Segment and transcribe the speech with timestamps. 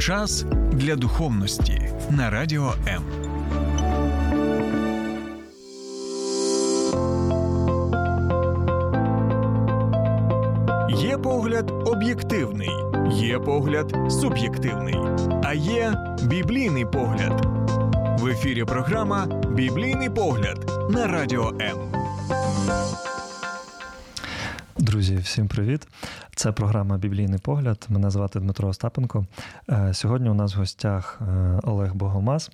[0.00, 3.04] Час для духовності на радіо М.
[10.98, 12.70] Є погляд об'єктивний,
[13.10, 14.96] є погляд суб'єктивний,
[15.44, 17.46] а є біблійний погляд.
[18.20, 21.78] В ефірі програма Біблійний погляд на радіо М.
[24.78, 25.88] Друзі, всім привіт!
[26.46, 27.86] Це програма Біблійний погляд.
[27.88, 29.26] Мене звати Дмитро Остапенко.
[29.70, 32.50] Е, сьогодні у нас в гостях е, Олег Богомаз.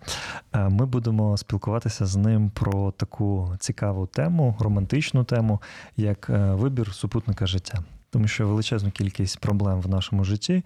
[0.53, 5.63] Е, ми будемо спілкуватися з ним про таку цікаву тему, романтичну тему,
[5.97, 7.79] як вибір супутника життя
[8.13, 10.65] тому що величезну кількість проблем в нашому житті,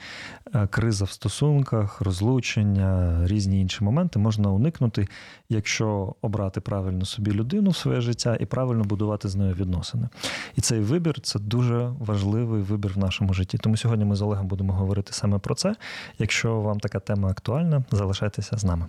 [0.55, 5.09] е, криза в стосунках, розлучення, різні інші моменти можна уникнути,
[5.49, 10.09] якщо обрати правильно собі людину в своє життя і правильно будувати з нею відносини.
[10.57, 13.59] І цей вибір це дуже важливий вибір в нашому житті.
[13.59, 15.77] Тому сьогодні ми з Олегом будемо говорити саме про це.
[16.19, 18.87] Якщо вам така тема актуальна, залишайтеся з нами.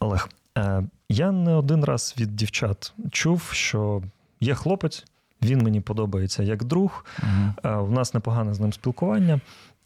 [0.00, 4.02] Олег, е, я не один раз від дівчат чув, що
[4.40, 5.04] є хлопець.
[5.42, 7.04] Він мені подобається як друг.
[7.22, 7.84] Угу.
[7.84, 9.40] В нас непогане з ним спілкування,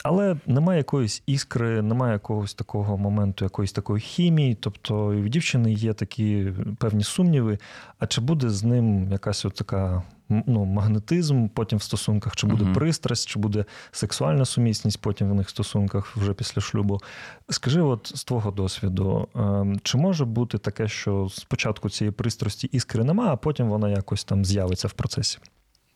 [0.05, 4.55] але немає якоїсь іскри, немає якогось такого моменту, якоїсь такої хімії.
[4.55, 7.59] Тобто і в дівчини є такі певні сумніви.
[7.99, 12.65] А чи буде з ним якась от така ну, магнетизм потім в стосунках, чи буде
[12.65, 12.73] угу.
[12.73, 17.01] пристрасть, чи буде сексуальна сумісність потім в них стосунках вже після шлюбу?
[17.49, 23.05] Скажи, от з твого досвіду, ем, чи може бути таке, що спочатку цієї пристрасті іскри
[23.05, 25.39] немає, а потім вона якось там з'явиться в процесі?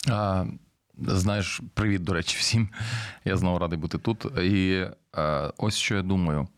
[0.08, 0.44] А,
[1.06, 2.68] Знаєш, привіт, до речі, всім.
[3.24, 4.24] Я знову радий бути тут.
[4.38, 6.48] І а, ось що я думаю.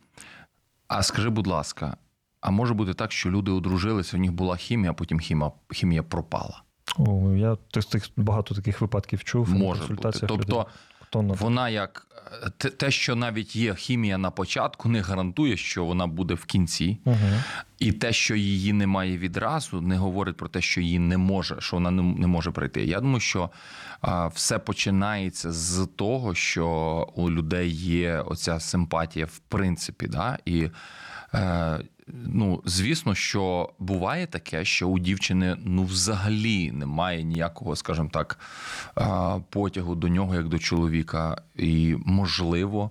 [0.89, 1.97] А скажи, будь ласка,
[2.41, 6.03] а може бути так, що люди одружилися, у них була хімія, а потім хімія, хімія
[6.03, 6.62] пропала?
[6.98, 7.57] О, Я
[7.91, 9.51] тих багато таких випадків чув.
[9.51, 10.27] Може бути.
[10.27, 10.67] Тобто
[11.12, 11.35] Тонна.
[11.35, 12.07] Вона як
[12.77, 16.98] те, що навіть є хімія на початку, не гарантує, що вона буде в кінці.
[17.05, 17.17] Угу.
[17.79, 21.77] І те, що її немає відразу, не говорить про те, що її не може, що
[21.77, 22.85] вона не може прийти.
[22.85, 23.51] Я думаю, що
[24.01, 26.67] а, все починається з того, що
[27.14, 30.70] у людей є оця симпатія, в принципі, да, і.
[32.12, 38.39] Ну, звісно, що буває таке, що у дівчини ну взагалі немає ніякого, скажімо так,
[39.50, 41.42] потягу до нього як до чоловіка.
[41.56, 42.90] І, можливо,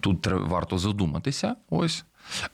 [0.00, 1.56] тут варто задуматися.
[1.70, 2.04] Ось.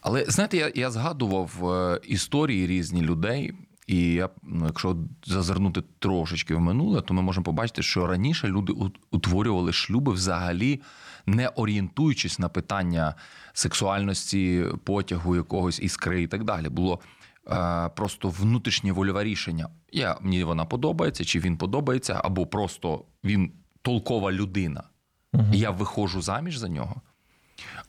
[0.01, 3.55] Але знаєте, я я згадував е, історії різні людей.
[3.91, 8.73] І я, ну, якщо зазирнути трошечки в минуле, то ми можемо побачити, що раніше люди
[9.11, 10.81] утворювали шлюби взагалі
[11.27, 13.15] не орієнтуючись на питання
[13.53, 16.69] сексуальності, потягу якогось іскри і так далі.
[16.69, 17.01] Було
[17.49, 19.69] е, просто внутрішнє вольове рішення.
[19.93, 23.53] Я, Мені вона подобається, чи він подобається, або просто він
[23.83, 24.83] толкова людина.
[25.33, 25.45] Угу.
[25.53, 27.03] І я виходжу заміж за нього.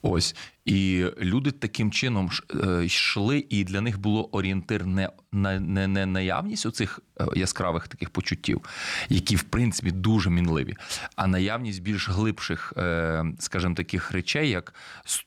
[0.02, 2.30] Ось і люди таким чином
[2.64, 7.88] е, йшли, і для них було орієнтир не на не, не наявність оцих е, яскравих
[7.88, 8.62] таких почуттів,
[9.10, 10.76] які в принципі дуже мінливі,
[11.16, 14.74] а наявність більш глибших, е, скажімо, таких речей, як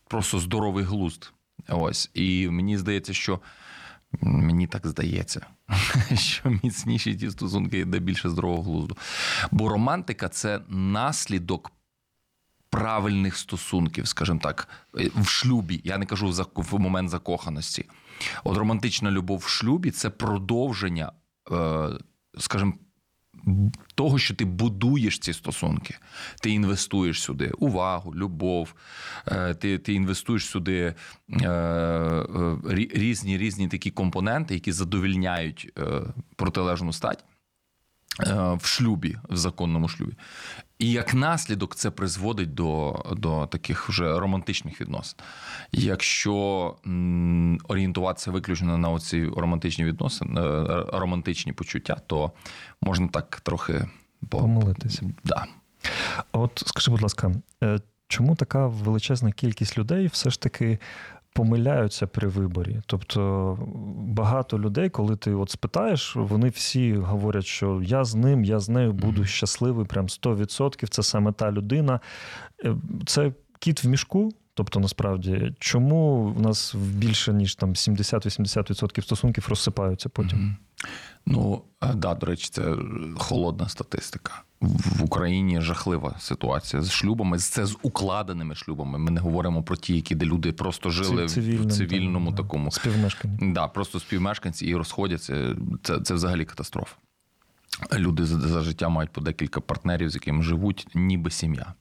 [0.08, 1.32] просто здоровий глузд.
[1.68, 3.40] Ось і мені здається, що.
[4.20, 5.46] Мені так здається,
[6.14, 8.96] що міцніші ті стосунки де більше здорового глузду.
[9.50, 11.72] Бо романтика це наслідок
[12.74, 15.80] правильних стосунків, скажімо так, в шлюбі.
[15.84, 17.84] Я не кажу в момент закоханості.
[18.44, 21.12] От романтична любов в шлюбі це продовження,
[21.52, 21.88] е,
[22.38, 22.72] скажімо,
[23.94, 25.98] того, що ти будуєш ці стосунки,
[26.42, 28.74] ти інвестуєш сюди увагу, любов,
[29.26, 30.94] е, ти ти інвестуєш сюди
[31.42, 32.26] е,
[32.94, 35.78] різні різні такі компоненти, які задовільняють
[36.36, 37.24] протилежну стать.
[38.20, 40.12] Е, в шлюбі, в законному шлюбі.
[40.78, 45.18] І як наслідок це призводить до до таких вже романтичних відносин.
[45.72, 46.34] Якщо
[47.68, 52.32] орієнтуватися виключно на оці романтичні відносини, е, романтичні почуття, то
[52.80, 53.88] можна так трохи
[54.28, 55.02] помилитися.
[55.24, 55.46] Да.
[56.32, 57.32] От скажи, будь ласка,
[57.62, 60.78] е, чому така величезна кількість людей все ж таки
[61.34, 62.80] помиляються при виборі.
[62.86, 63.58] Тобто
[63.96, 68.68] багато людей, коли ти от спитаєш, вони всі говорять, що я з ним, я з
[68.68, 72.00] нею буду щасливий, прям 100%, це саме та людина.
[72.64, 72.76] Е,
[73.06, 74.32] це кіт в мішку.
[74.54, 80.56] Тобто, насправді, чому в нас більше ніж там 70-80% стосунків розсипаються потім?
[81.26, 82.76] Ну, е, да, до речі, це
[83.18, 88.98] холодна статистика в Україні жахлива ситуація з шлюбами, це з укладеними шлюбами.
[88.98, 92.70] Ми не говоримо про ті, які де люди просто жили Цивільним, в цивільному там, такому
[92.70, 93.52] співмешканні.
[93.52, 95.56] Да, просто співмешканці і розходяться.
[95.82, 96.96] Це це взагалі катастрофа.
[97.92, 101.74] Люди за життя мають по декілька партнерів, з якими живуть, ніби сім'я.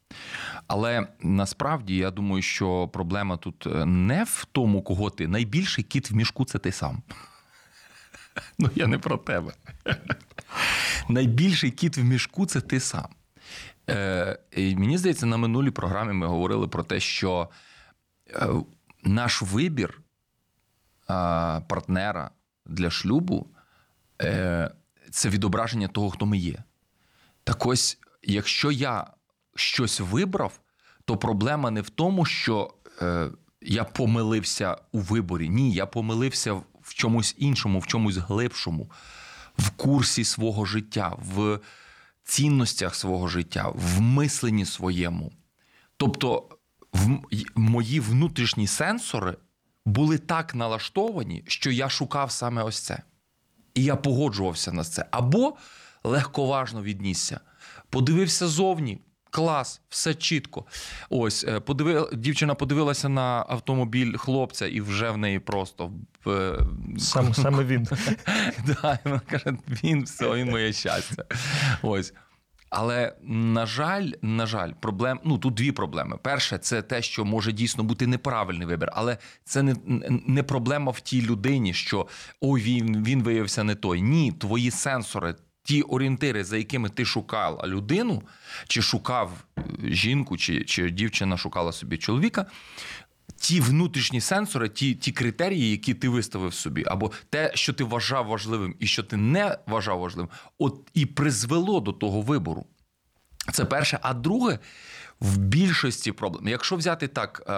[0.67, 6.11] Але насправді я думаю, що проблема тут е, не в тому, кого ти найбільший кіт
[6.11, 7.01] в мішку це ти сам.
[8.59, 9.53] Ну, я не про тебе.
[11.09, 13.07] Найбільший кіт в мішку це ти сам.
[13.89, 17.49] Е, і Мені здається, на минулій програмі ми говорили про те, що
[18.29, 18.47] е,
[19.03, 20.01] наш вибір
[21.67, 22.31] партнера
[22.65, 23.47] для шлюбу
[24.21, 24.71] е,
[25.13, 26.63] це відображення того, хто ми є.
[27.43, 29.07] Так ось, якщо я
[29.55, 30.59] щось вибрав,
[31.05, 33.29] то проблема не в тому, що е,
[33.61, 35.49] я помилився у виборі.
[35.49, 38.91] Ні, я помилився в чомусь іншому, в чомусь глибшому,
[39.57, 41.59] в курсі свого життя, в
[42.23, 45.31] цінностях свого життя, в мисленні своєму.
[45.97, 46.49] Тобто,
[46.93, 47.19] в
[47.55, 49.37] мої внутрішні сенсори
[49.85, 53.03] були так налаштовані, що я шукав саме ось це.
[53.73, 55.05] І я погоджувався на це.
[55.11, 55.53] Або
[56.03, 57.39] легковажно віднісся.
[57.89, 59.01] Подивився зовні.
[59.29, 60.65] Клас, все чітко.
[61.09, 65.91] Ось подиви, дівчина подивилася на автомобіль хлопця, і вже в неї просто
[66.27, 66.59] е,
[66.97, 67.87] Сам, саме він.
[68.65, 71.25] Да, Вона каже: він все, він моє щастя.
[71.81, 72.13] Ось.
[72.75, 76.17] Але на жаль, на жаль, проблем ну тут дві проблеми.
[76.21, 79.75] Перше, це те, що може дійсно бути неправильний вибір, але це не
[80.27, 82.07] не проблема в тій людині, що
[82.41, 84.01] ой, він він виявився не той.
[84.01, 88.23] Ні, твої сенсори, ті орієнтири, за якими ти шукала людину,
[88.67, 92.45] чи шукав е, жінку, чи, чи дівчина шукала собі чоловіка
[93.43, 98.25] ті внутрішні сенсори, ті ті критерії, які ти виставив собі, або те, що ти вважав
[98.25, 102.65] важливим, і що ти не вважав важливим, от і призвело до того вибору.
[103.51, 103.99] Це перше.
[104.01, 104.59] А друге,
[105.19, 107.53] в більшості проблем, якщо взяти так е,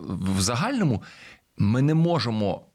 [0.00, 1.02] в загальному,
[1.56, 2.66] ми не можемо,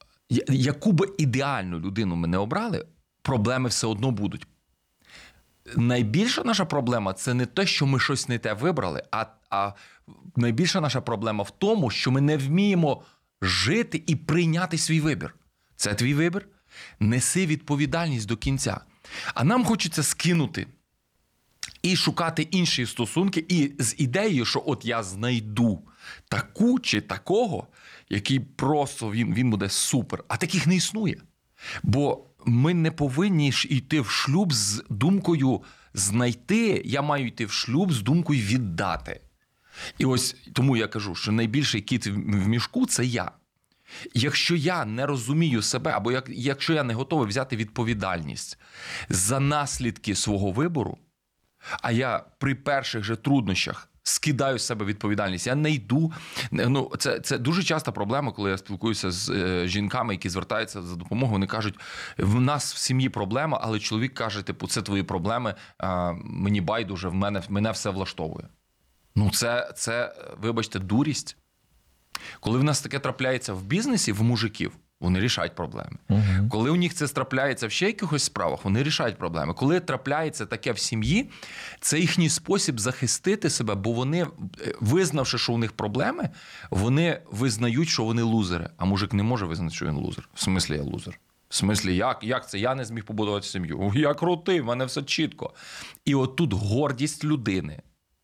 [0.50, 2.86] яку би ідеальну людину ми не обрали,
[3.22, 4.48] проблеми все одно будуть.
[5.76, 9.74] Найбільша наша проблема це не те, що ми щось не те вибрали, а а
[10.36, 13.04] найбільша наша проблема в тому, що ми не вміємо
[13.42, 15.36] жити і прийняти свій вибір.
[15.76, 16.48] Це твій вибір.
[17.00, 18.80] Неси відповідальність до кінця.
[19.34, 20.68] А нам хочеться скинути
[21.82, 25.82] і шукати інші стосунки, і з ідеєю, що от я знайду
[26.28, 27.68] таку чи такого,
[28.10, 30.24] який просто він, він буде супер.
[30.28, 31.22] А таких не існує.
[31.84, 35.62] Бо ми не повинні ж йти в шлюб з думкою
[35.94, 36.82] знайти.
[36.86, 39.22] Я маю йти в шлюб з думкою віддати.
[39.98, 43.32] І ось тому я кажу, що найбільший кіт в мішку це я.
[44.14, 48.58] Якщо я не розумію себе, або як, якщо я не готовий взяти відповідальність
[49.10, 50.98] за наслідки свого вибору,
[51.82, 56.14] а я при перших же труднощах скидаю з себе відповідальність, я не йду.
[56.52, 60.96] Ну, Це це дуже часта проблема, коли я спілкуюся з е, жінками, які звертаються за
[60.96, 61.34] допомогою.
[61.34, 61.76] Вони кажуть,
[62.18, 67.08] в нас в сім'ї проблема, але чоловік каже: типу, це твої проблеми, а, мені байдуже,
[67.08, 68.48] в мене мене все влаштовує.
[69.16, 71.38] Ну, це, це, вибачте, дурість.
[72.40, 74.72] Коли в нас таке трапляється в бізнесі, в мужиків,
[75.02, 75.98] вони рішають проблеми.
[76.10, 79.54] uh Коли у них це трапляється в ще якихось справах, вони рішають проблеми.
[79.54, 81.30] Коли трапляється таке в сім'ї,
[81.80, 84.28] це їхній спосіб захистити себе, бо вони, е,
[84.80, 86.30] визнавши, що у них проблеми,
[86.70, 88.70] вони визнають, що вони лузери.
[88.78, 90.30] А мужик не може визнати, що він лузер.
[90.34, 91.20] В смислі я лузер.
[91.50, 92.60] В смислі, як як це?
[92.60, 93.92] Я не зміг побудувати сім'ю.
[93.96, 95.54] Я крутий, в мене все чітко.
[96.06, 97.82] І от тут гордість людини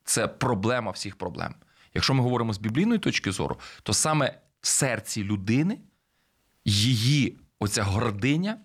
[0.09, 1.55] це проблема всіх проблем.
[1.93, 5.79] Якщо ми говоримо з біблійної точки зору, то саме в серці людини
[6.65, 8.57] її оця гординя,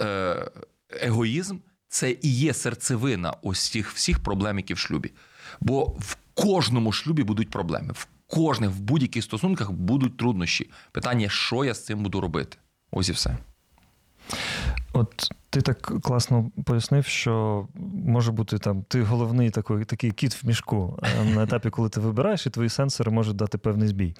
[0.00, 0.50] е,
[0.90, 1.58] егоїзм
[1.88, 5.12] це і є серцевина ось цих всіх проблем, які в шлюбі.
[5.60, 10.70] Бо в кожному шлюбі будуть проблеми, в кожних, в будь-яких стосунках будуть труднощі.
[10.92, 12.58] Питання, що я з цим буду робити?
[12.90, 13.38] Ось і все.
[14.92, 17.66] От ти так класно пояснив, що
[18.04, 20.98] може бути там ти головний такий такий кіт в мішку
[21.34, 24.14] на етапі, коли ти вибираєш, і твої сенсори можуть дати певний збій.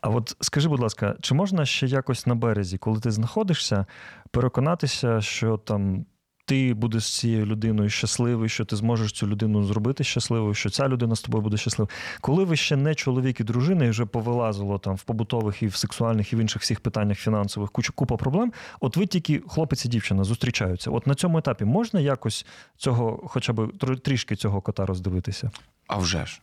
[0.00, 3.86] А от скажи, будь ласка, чи можна ще якось на березі, коли ти знаходишся,
[4.30, 6.04] переконатися, що там
[6.44, 10.88] ти будеш з цією людиною щасливий, що ти зможеш цю людину зробити щасливою, що ця
[10.88, 11.88] людина з тобою буде щаслива.
[12.20, 15.76] Коли ви ще не чоловік і дружина, і вже повилазило там в побутових і в
[15.76, 19.88] сексуальних і в інших всіх питаннях фінансових кучу купа проблем, от ви тільки хлопець і
[19.88, 20.90] дівчина зустрічаються.
[20.90, 22.46] От на цьому етапі можна якось
[22.76, 23.72] цього, хоча б
[24.02, 25.50] трішки цього кота роздивитися?
[25.86, 26.40] А вже ж.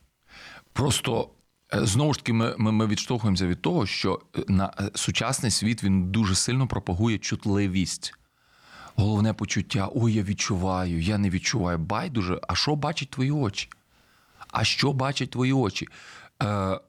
[0.72, 1.28] Просто.
[1.74, 5.50] Е, знову ж таки, ми ми, ми відштовхуємося від того, що е, на е, сучасний
[5.50, 8.14] світ він дуже сильно пропагує чутливість
[9.00, 11.78] головне почуття: ой, я відчуваю, я не відчуваю.
[11.78, 13.68] Байдуже, а що бачать твої очі?
[14.50, 15.88] А що бачать твої очі?
[16.42, 16.80] Е,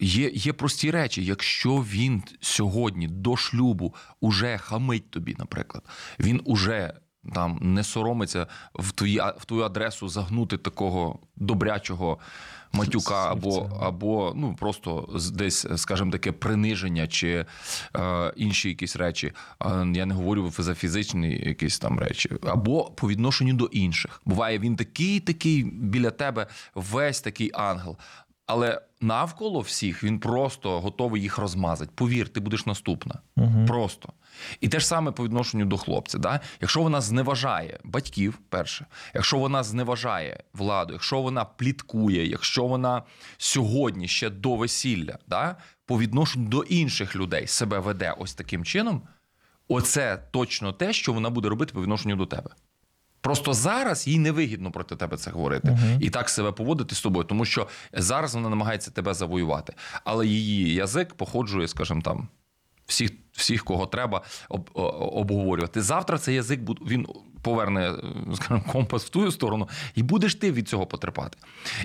[0.00, 1.24] Є є прості речі.
[1.24, 5.84] Якщо він сьогодні до шлюбу уже хамить тобі, наприклад,
[6.20, 6.94] він уже
[7.34, 12.18] там не соромиться в твої, в твою адресу загнути такого добрячого
[12.72, 17.46] матюка, або або ну просто десь, скажімо таке, приниження чи
[17.96, 19.32] е, інші якісь речі.
[19.94, 24.22] Я не говорю за фізичні якісь там речі, або по відношенню до інших.
[24.24, 27.96] Буває він такий, такий біля тебе, весь такий ангел.
[28.46, 31.90] Але навколо всіх він просто готовий їх розмазати.
[31.94, 33.18] Повір, ти будеш наступна.
[33.36, 33.64] Угу.
[33.66, 34.12] Просто.
[34.60, 36.18] І те ж саме по відношенню до хлопця.
[36.18, 36.40] Да?
[36.60, 43.02] Якщо вона зневажає батьків, перше, якщо вона зневажає владу, якщо вона пліткує, якщо вона
[43.38, 49.02] сьогодні ще до весілля, да, по відношенню до інших людей себе веде ось таким чином,
[49.68, 52.50] оце точно те, що вона буде робити по відношенню до тебе.
[53.20, 56.00] Просто зараз їй невигідно проти тебе це говорити uh-huh.
[56.00, 60.74] і так себе поводити з тобою, тому що зараз вона намагається тебе завоювати, але її
[60.74, 62.28] язик походжує, скажімо там,
[62.86, 65.82] всіх, всіх, кого треба, об, обговорювати.
[65.82, 67.06] Завтра цей язик він
[67.42, 67.92] поверне
[68.34, 71.38] скажімо, компас в ту сторону, і будеш ти від цього потерпати.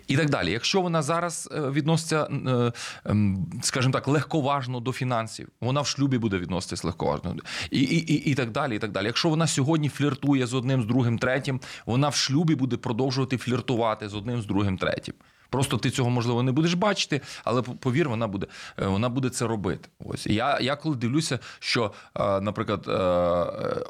[0.08, 0.52] І так далі.
[0.52, 2.72] Якщо вона зараз е, відноситься, е,
[3.06, 7.36] ем, скажімо так, легковажно до фінансів, вона в шлюбі буде відноситись легковажно
[7.72, 8.76] і, і, і, і так далі.
[8.76, 9.06] І так далі.
[9.06, 14.10] Якщо вона сьогодні фліртує з одним, з другим, третім, вона в шлюбі буде продовжувати фліртувати
[14.10, 15.14] з одним, з другим, третім.
[15.54, 18.48] Просто ти цього можливо не будеш бачити, але повір, вона буде
[18.80, 19.90] е, вона буде це робити.
[20.06, 23.86] Ось я я коли дивлюся, що, е, наприклад, е,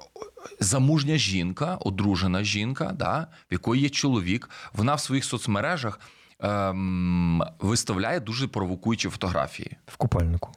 [0.59, 5.99] замужня жінка, одружена жінка, да, в якої є чоловік, вона в своїх соцмережах.
[6.39, 10.49] Ем, виставляє дуже провокуючі фотографії в купальнику.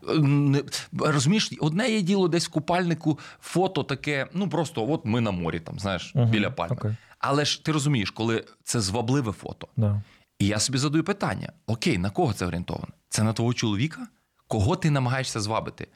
[0.98, 4.26] Розумієш, одне є діло десь в купальнику, фото таке.
[4.32, 6.76] Ну просто от ми на морі, там знаєш, uh біля пальми.
[6.76, 6.96] Okay.
[7.18, 9.68] Але ж ти розумієш, коли це звабливе фото.
[9.78, 10.00] Yeah.
[10.38, 12.88] І я собі задаю питання: Окей, на кого це орієнтовано?
[13.08, 14.06] Це на твого чоловіка?
[14.48, 15.88] Кого ти намагаєшся звабити?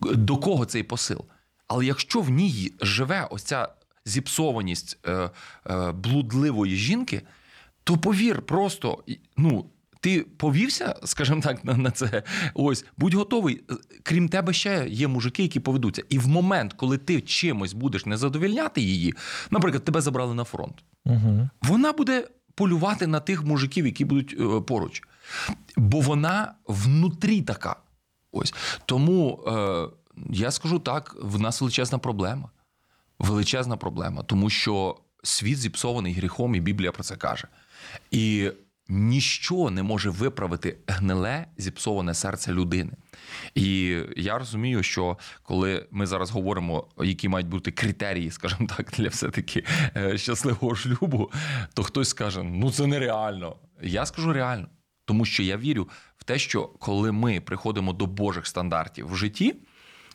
[0.00, 1.24] До кого цей посил?
[1.68, 3.68] Але якщо в ній живе ось ця
[4.04, 5.30] зіпсованість е,
[5.70, 7.22] е, блудливої жінки,
[7.84, 9.04] то повір, просто
[9.36, 9.66] ну.
[10.00, 12.22] Ти повівся, скажімо так, на на це.
[12.54, 13.62] Ось будь готовий.
[14.02, 16.02] Крім тебе, ще є мужики, які поведуться.
[16.08, 19.14] І в момент, коли ти чимось будеш не задовільняти її,
[19.50, 21.48] наприклад, тебе забрали на фронт, угу.
[21.62, 25.02] вона буде полювати на тих мужиків, які будуть е, поруч.
[25.76, 27.76] Бо вона внутрі така.
[28.32, 28.54] Ось.
[28.86, 29.88] Тому е,
[30.30, 32.50] я скажу так: в нас величезна проблема.
[33.18, 37.48] Величезна проблема, тому що світ зіпсований гріхом, і Біблія про це каже.
[38.10, 38.50] І
[38.88, 42.92] ніщо не може виправити гниле зіпсоване серце людини.
[43.54, 49.08] І я розумію, що коли ми зараз говоримо, які мають бути критерії, скажімо так, для
[49.08, 49.64] все-таки
[49.96, 51.30] е, щасливого шлюбу,
[51.74, 53.56] то хтось скаже: ну це нереально.
[53.82, 54.66] Я скажу реально,
[55.04, 59.54] тому що я вірю в те, що коли ми приходимо до Божих стандартів в житті,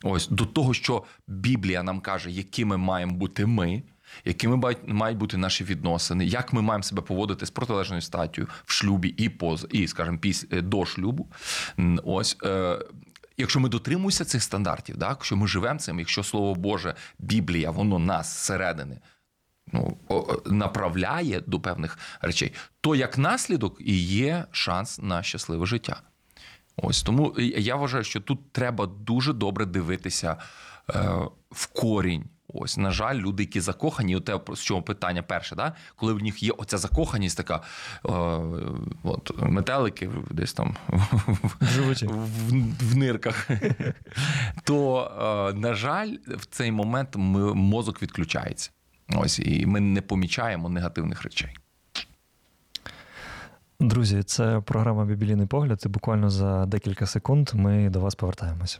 [0.03, 3.83] ось до того, що Біблія нам каже, якими маємо бути ми
[4.25, 9.07] якими мають бути наші відносини, як ми маємо себе поводити з протилежною статтю в шлюбі
[9.07, 11.27] і поз, і, скажімо, після до шлюбу.
[12.03, 12.37] Ось.
[13.37, 17.99] Якщо ми дотримуємося цих стандартів, так, якщо ми живемо цим, якщо слово Боже, Біблія, воно
[17.99, 18.99] нас зсередини
[19.73, 19.97] ну,
[20.45, 26.01] направляє до певних речей, то як наслідок і є шанс на щасливе життя.
[26.77, 30.37] Ось тому я вважаю, що тут треба дуже добре дивитися
[30.89, 31.09] е,
[31.51, 35.73] в корінь Ось, на жаль, люди, які закохані, у те, з чого питання перше, да?
[35.95, 37.61] коли в них є оця закоханість, така
[38.03, 38.43] о,
[39.03, 40.97] от, метелики десь там в,
[41.61, 43.49] в, в нирках,
[44.63, 48.71] то, на жаль, в цей момент ми, мозок відключається.
[49.15, 51.57] Ось, І ми не помічаємо негативних речей.
[53.79, 55.83] Друзі, це програма Біблійний погляд.
[55.85, 58.79] І буквально за декілька секунд ми до вас повертаємося.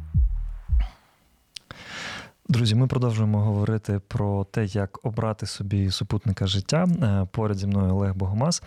[2.51, 6.87] Друзі, ми продовжуємо говорити про те, як обрати собі супутника життя.
[7.03, 8.63] Е, поряд зі мною Олег Богомаз,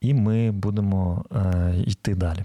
[0.00, 2.44] і ми будемо е, йти далі.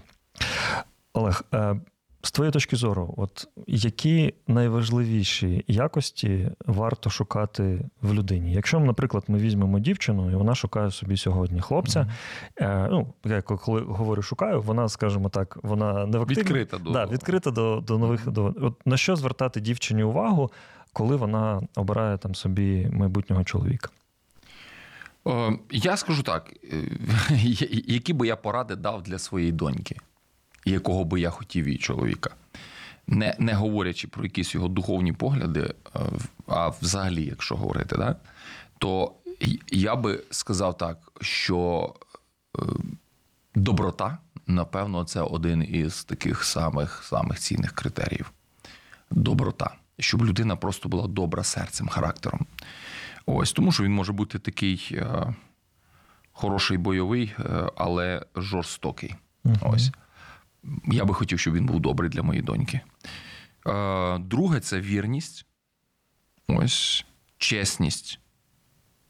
[1.13, 1.79] Олег, е,
[2.22, 8.53] з твоєї точки зору, от які найважливіші якості варто шукати в людині?
[8.53, 12.08] Якщо, наприклад, ми візьмемо дівчину, і вона шукає собі сьогодні хлопця.
[12.58, 12.88] Mm-hmm.
[12.91, 17.84] Ну, я коли говорю шукаю, вона, скажімо так, вона не відкрита до да, відкрита до
[17.88, 20.51] до нових до от на що звертати дівчині увагу,
[20.99, 23.89] коли вона обирає там собі майбутнього чоловіка?
[25.27, 26.83] Е, я скажу так: е,
[27.87, 29.97] які би я поради дав для своєї доньки,
[30.65, 32.29] якого би я хотів її чоловіка.
[33.07, 35.99] Не не говорячи про якісь його духовні погляди, е,
[36.47, 38.15] а взагалі, якщо говорити, да,
[38.77, 39.13] то
[39.71, 41.93] я би сказав так, що
[43.55, 48.31] доброта, напевно, це один із таких самих самих цінних критеріїв.
[49.11, 49.78] Доброта.
[49.99, 52.45] Щоб людина просто була добра серцем, характером.
[53.25, 55.33] Ось тому, що він може бути такий е,
[56.31, 59.15] хороший бойовий, е, але жорстокий.
[59.45, 59.91] uh Ось.
[60.85, 62.79] Я би хотів, щоб він був добрий для моєї доньки.
[63.67, 65.45] Е, друге це вірність,
[66.47, 67.05] ось
[67.37, 68.19] чесність.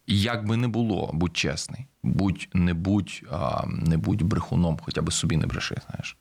[0.08, 5.13] Як би не було, будь чесний, будь не будь, а, не будь брехуном, хоча б
[5.13, 6.17] собі не бреши, знаєш.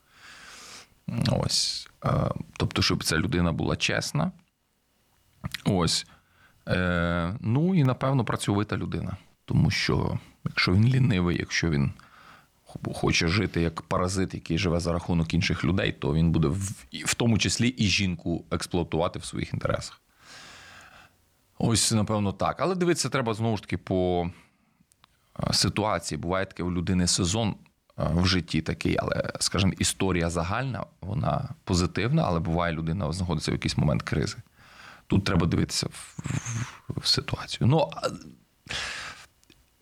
[1.31, 1.89] Ось.
[2.57, 4.33] Тобто, щоб ця людина була чесна.
[5.65, 6.07] Ось.
[6.69, 9.17] Е, Ну і напевно працьовита людина.
[9.45, 11.93] Тому що якщо він лінивий, якщо він
[12.95, 17.15] хоче жити як паразит, який живе за рахунок інших людей, то він буде в, в
[17.15, 20.01] тому числі і жінку експлуатувати в своїх інтересах.
[21.59, 22.61] Ось, напевно, так.
[22.61, 24.31] Але дивитися, треба знову ж таки по
[25.49, 26.19] е, ситуації.
[26.19, 27.55] Буває таке у людини сезон
[27.99, 33.55] е, в житті такий, але, скажімо, історія загальна, вона позитивна, але буває, людина знаходиться в
[33.55, 34.37] якийсь момент кризи.
[35.09, 36.19] Тут треба дивитися в,
[36.89, 37.69] в, в ситуацію.
[37.69, 37.91] Ну,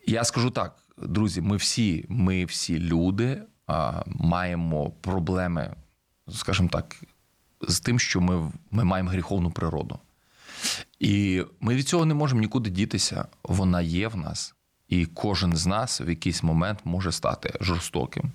[0.07, 5.73] я скажу так, друзі, ми всі, ми всі люди а, маємо проблеми,
[6.33, 6.95] скажімо так,
[7.67, 9.99] з тим, що ми, ми маємо гріховну природу.
[10.99, 13.27] І ми від цього не можемо нікуди дітися.
[13.43, 14.55] Вона є в нас,
[14.87, 18.31] і кожен з нас в якийсь момент може стати жорстоким.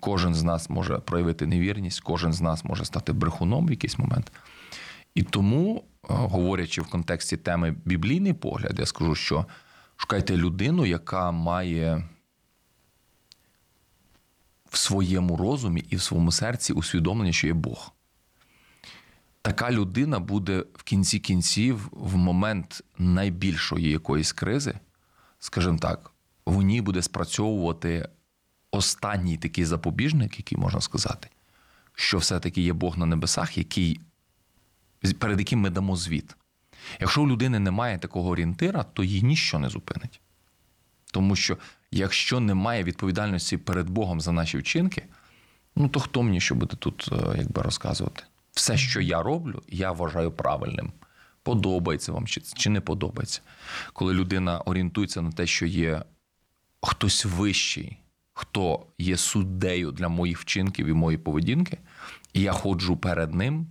[0.00, 4.32] Кожен з нас може проявити невірність, кожен з нас може стати брехуном в якийсь момент.
[5.14, 9.46] І тому говорячи в контексті теми біблійний погляд, я скажу, що
[9.96, 12.08] шукайте людину, яка має
[14.70, 17.92] в своєму розумі і в своєму серці усвідомлення, що є Бог.
[19.42, 24.74] Така людина буде в кінці кінців, в момент найбільшої якоїсь кризи,
[25.38, 26.10] скажімо так,
[26.46, 28.08] в ній буде спрацьовувати
[28.70, 31.28] останній такий запобіжник, який можна сказати,
[31.94, 34.00] що все-таки є Бог на небесах, який
[35.12, 36.36] перед яким ми дамо звіт.
[37.00, 40.20] Якщо у людини немає такого орієнтира, то її ніщо не зупинить.
[41.12, 41.56] Тому що
[41.90, 45.02] якщо немає відповідальності перед Богом за наші вчинки,
[45.76, 48.22] ну то хто мені що буде тут е, якби розказувати?
[48.52, 50.92] Все, що я роблю, я вважаю правильним.
[51.42, 53.40] Подобається вам чи, чи не подобається.
[53.92, 56.02] Коли людина орієнтується на те, що є
[56.82, 57.98] хтось вищий,
[58.32, 61.78] хто є суддею для моїх вчинків і моєї поведінки,
[62.32, 63.66] і я ходжу перед ним,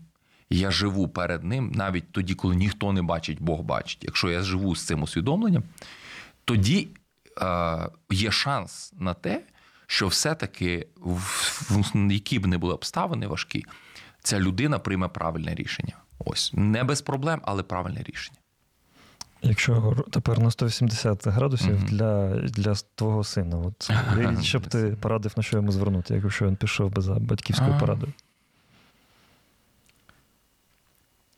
[0.58, 4.04] я живу перед ним навіть тоді, коли ніхто не бачить, Бог бачить.
[4.04, 5.63] Якщо я живу з цим усвідомленням,
[6.46, 6.88] тоді
[7.42, 9.44] е, є шанс на те,
[9.88, 13.66] що все-таки, в, які б не були обставини важкі,
[14.22, 15.94] ця людина прийме правильне рішення.
[16.20, 18.38] Ось не без проблем, але правильне рішення.
[19.42, 21.89] Якщо тепер на 180 градусів mm-hmm.
[21.89, 23.92] для для твого сина, от
[24.44, 28.13] що б ти порадив, на що йому звернути, якщо він пішов би за батьківською порадою?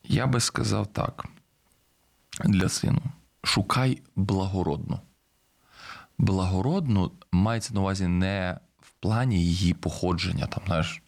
[0.08, 1.26] Я би сказав так
[2.46, 3.02] для сину:
[3.44, 5.00] шукай благородну.
[6.18, 11.02] Благородну мається на увазі не в плані її походження, там, знаєш,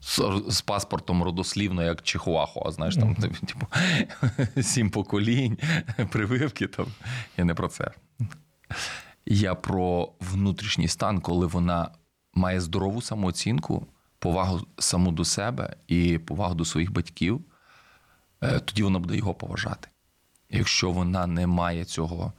[0.00, 3.46] з, з паспортом родослівно, як Чихуахуа, знаєш, там, mm-hmm.
[3.46, 3.66] типу,
[4.62, 5.58] сім поколінь,
[6.10, 6.66] прививки.
[6.66, 6.86] там.
[7.36, 7.90] Я не про це.
[9.26, 11.90] Я про внутрішній стан, коли вона
[12.34, 13.86] має здорову самооцінку,
[14.18, 17.44] повагу саму до себе і повагу до своїх батьків.
[18.42, 19.88] Е, тоді вона буде його поважати.
[20.50, 22.32] Якщо вона не має цього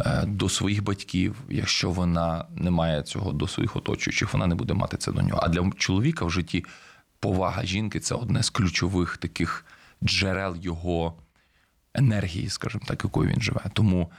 [0.00, 4.74] е, до своїх батьків, якщо вона не має цього до своїх оточуючих, вона не буде
[4.74, 5.40] мати це до нього.
[5.42, 6.64] А для чоловіка в житті
[7.20, 9.64] повага жінки це одне з ключових таких
[10.04, 11.14] джерел його
[11.94, 13.60] енергії, скажімо так, якою він живе.
[13.72, 14.10] Тому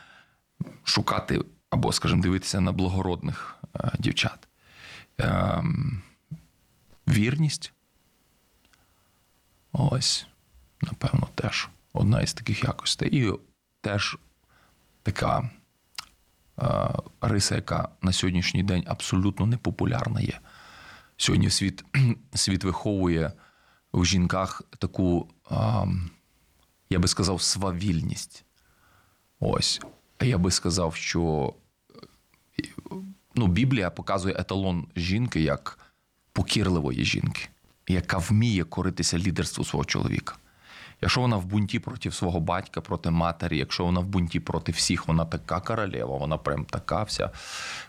[0.84, 4.47] шукати або, скажімо, дивитися на благородних е, дівчат.
[5.17, 6.01] Ем,
[7.08, 7.73] вірність.
[9.71, 10.27] Ось
[10.82, 13.10] напевно, теж одна із таких якостей.
[13.12, 13.34] І
[13.82, 14.18] теж
[15.04, 15.50] така
[16.62, 16.89] е,
[17.22, 20.39] риса, яка на сьогоднішній день абсолютно непопулярна є.
[21.18, 21.86] Сьогодні світ
[22.34, 23.32] світ виховує
[23.94, 25.56] в жінках таку, е,
[26.89, 28.46] я би сказав, свавільність.
[29.39, 29.82] Ось.
[30.22, 31.54] Я би сказав, що
[33.36, 35.80] ну, Біблія показує еталон жінки як
[36.32, 37.50] покірливої жінки,
[37.88, 40.36] яка вміє коритися лідерству свого чоловіка
[41.01, 45.07] Якщо вона в бунті проти свого батька, проти матері, якщо вона в бунті проти всіх,
[45.07, 47.29] вона така королева, вона прям така вся.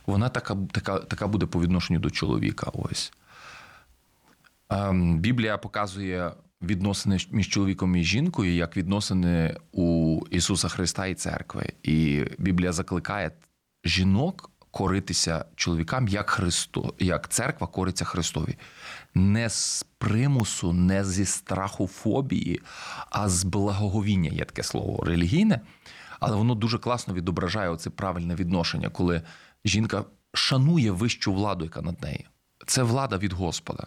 [0.06, 2.70] Вона така така, така буде по відношенню до чоловіка.
[2.74, 3.12] Ось.
[4.68, 11.72] Ем, Біблія показує відносини між чоловіком і жінкою як відносини у Ісуса Христа і церкви.
[11.82, 13.30] І Біблія закликає
[13.84, 18.56] жінок коритися чоловікам, як Христо, як церква кориться Христові.
[19.14, 22.60] Не з примусу, не зі страху фобії,
[23.10, 25.60] а з благоговіння є таке слово релігійне,
[26.20, 29.22] але воно дуже класно відображає оце правильне відношення, коли
[29.64, 32.24] жінка шанує вищу владу, яка над нею.
[32.66, 33.86] Це влада від Господа.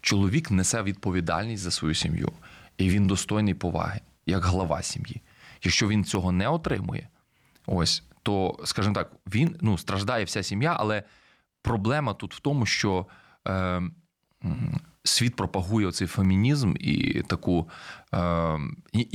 [0.00, 2.32] Чоловік несе відповідальність за свою сім'ю,
[2.78, 5.22] і він достойний поваги, як глава сім'ї.
[5.62, 7.08] Якщо він цього не отримує,
[7.66, 11.02] ось то, скажімо так, він ну, страждає вся сім'я, але
[11.62, 13.06] проблема тут в тому, що
[13.48, 13.82] е,
[15.04, 17.68] світ пропагує оцей фемінізм і таку,
[18.14, 18.58] е,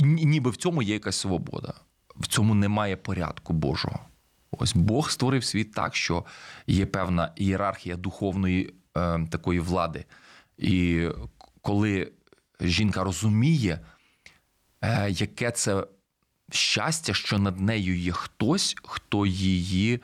[0.00, 1.74] ніби в цьому є якась свобода,
[2.16, 4.00] в цьому немає порядку Божого.
[4.50, 6.24] Ось Бог створив світ так, що
[6.66, 10.04] є певна ієрархія духовної е, такої влади.
[10.58, 11.08] І
[11.62, 12.12] коли
[12.60, 13.80] жінка розуміє,
[14.82, 15.86] е, яке це
[16.50, 20.00] щастя, що над нею є хтось, хто її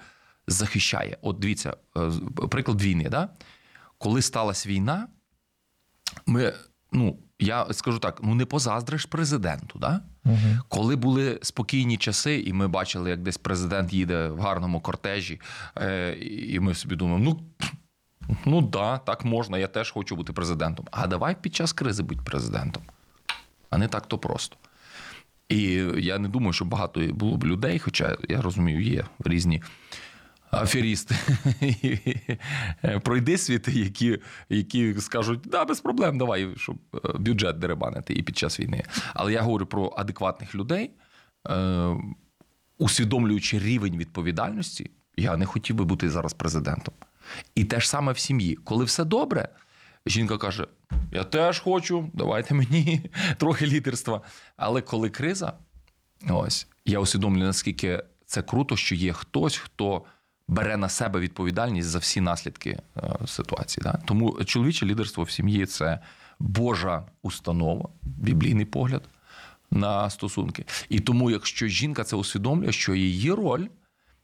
[0.47, 1.19] захищає.
[1.23, 2.11] От дивіться, е,
[2.51, 3.09] приклад війни.
[3.11, 3.29] Да?
[4.03, 5.09] Коли сталася війна,
[6.27, 6.55] ми,
[6.93, 9.79] ну, я скажу так: ну не позаздриш президенту.
[9.79, 10.01] Да?
[10.25, 10.37] Угу.
[10.69, 15.41] Коли були спокійні часи, і ми бачили, як десь президент їде в гарному кортежі,
[15.77, 17.41] е, і ми собі думаємо, ну.
[18.45, 20.87] Ну да, так можна, я теж хочу бути президентом.
[20.91, 22.83] А давай під час кризи будь президентом.
[23.71, 24.57] А не так то просто.
[25.49, 25.63] І
[25.97, 29.63] я не думаю, що багато було б людей, хоча я розумію, є різні
[30.53, 31.15] аферісти.
[33.03, 38.39] Пройди світи, які які скажуть, да, без проблем, давай, щоб е, бюджет деребанити і під
[38.39, 38.85] час війни.
[39.15, 40.91] Але я говорю про адекватних людей,
[41.49, 41.97] е,
[42.79, 46.95] усвідомлюючи рівень відповідальності, я не хотів би бути зараз президентом.
[47.55, 48.57] І те ж саме в сім'ї.
[48.65, 49.49] Коли все добре,
[50.07, 50.67] жінка каже:
[51.13, 54.21] Я теж хочу, давайте мені трохи лідерства.
[54.57, 55.53] Але коли криза,
[56.31, 60.05] ось я усвідомлюю, наскільки це круто, що є хтось, хто
[60.51, 63.85] бере на себе відповідальність за всі наслідки е, ситуації.
[63.85, 63.99] Да?
[64.05, 65.99] Тому чоловіче лідерство в сім'ї це
[66.39, 69.03] Божа установа, біблійний погляд
[69.71, 70.65] на стосунки.
[70.89, 73.67] І тому, якщо жінка це усвідомлює, що її роль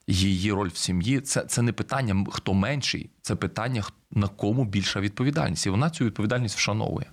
[0.09, 5.01] її роль в сім'ї це це не питання, хто менший, це питання, на кому більша
[5.01, 5.67] відповідальність.
[5.67, 7.07] І вона цю відповідальність вшановує.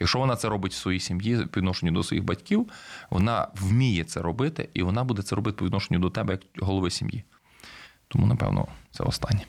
[0.00, 2.68] Якщо вона це робить в своїй сім'ї по відношенню до своїх батьків,
[3.10, 6.90] вона вміє це робити, і вона буде це робити по відношенню до тебе як голови
[6.90, 7.24] сім'ї.
[8.12, 9.44] Тому, напевно, це останнє.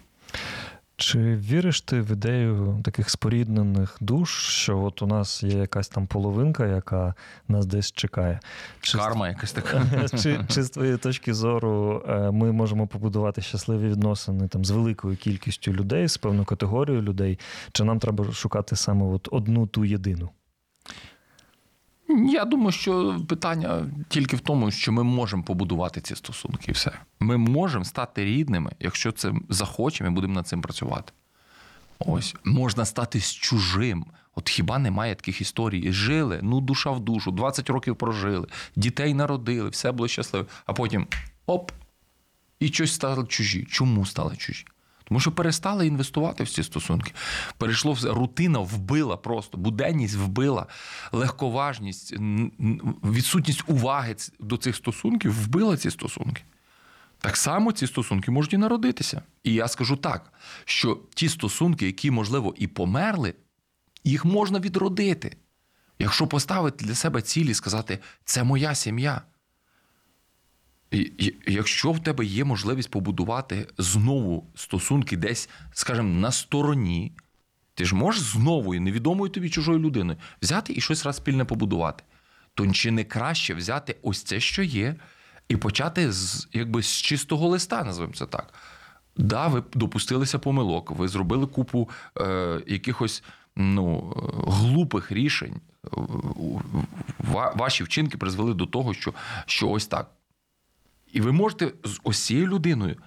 [0.95, 6.07] Чи віриш ти в ідею таких споріднених душ, що от у нас є якась там
[6.07, 7.13] половинка, яка
[7.47, 8.39] нас десь чекає?
[8.81, 10.07] Чи Карма якась така.
[10.21, 15.17] Чи, чи з твоєї точки зору е, ми можемо побудувати щасливі відносини там з великою
[15.17, 17.39] кількістю людей, з певною категорією людей,
[17.71, 20.29] чи нам треба шукати саме от одну ту єдину?
[22.17, 26.91] Я думаю, що питання тільки в тому, що ми можемо побудувати ці стосунки, і все.
[27.19, 31.13] Ми можемо стати рідними, якщо це захочемо, і будемо над цим працювати.
[31.99, 34.05] Ось можна стати з чужим.
[34.35, 35.91] От хіба немає таких історій?
[35.91, 40.47] Жили, ну душа в душу, 20 років прожили, дітей народили, все було щасливо.
[40.65, 41.07] А потім
[41.45, 41.71] оп,
[42.59, 43.67] і щось стали чужі.
[43.69, 44.65] Чому стали чужі?
[45.03, 47.11] Тому що перестали інвестувати в ці стосунки.
[47.57, 50.67] Перейшло все, рутина вбила просто, буденність вбила,
[51.11, 52.15] легковажність,
[53.03, 56.43] відсутність уваги до цих стосунків вбила ці стосунки.
[57.19, 59.21] Так само ці стосунки можуть і народитися.
[59.43, 60.33] І я скажу так,
[60.65, 63.33] що ті стосунки, які, можливо, і померли,
[64.03, 65.37] їх можна відродити.
[65.99, 69.21] Якщо поставити для себе цілі і сказати, це моя сім'я.
[71.47, 77.11] Якщо в тебе є можливість побудувати знову стосунки десь, скажімо, на стороні,
[77.75, 82.03] ти ж можеш знову невідомою тобі чужою людиною взяти і щось раз спільне побудувати.
[82.53, 84.95] То чи не краще взяти ось це, що є,
[85.49, 88.53] і почати з якби з чистого листа, називаємо це так.
[89.17, 93.23] Да, ви допустилися помилок, ви зробили купу е, якихось
[93.55, 94.13] ну,
[94.47, 95.61] глупих рішень.
[97.55, 99.13] Ваші вчинки призвели до того, що,
[99.45, 100.11] що ось так.
[101.13, 102.97] І ви можете з ось цією людиною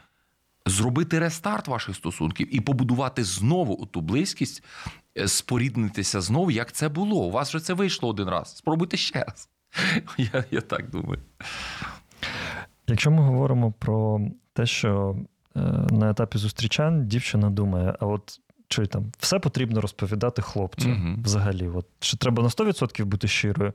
[0.66, 4.64] зробити рестарт ваших стосунків і побудувати знову ту близькість,
[5.18, 7.26] е, споріднитися знову, як це було.
[7.26, 8.56] У вас вже це вийшло один раз.
[8.56, 9.48] Спробуйте ще раз.
[10.18, 11.20] Я, Я так думаю.
[12.86, 14.20] Якщо ми говоримо про
[14.52, 15.16] те, що
[15.56, 21.22] е, на етапі зустрічань дівчина думає, а от чи там все потрібно розповідати хлопцю Мгм.
[21.24, 21.68] взагалі?
[21.68, 23.72] От, чи треба на 100% бути щирою?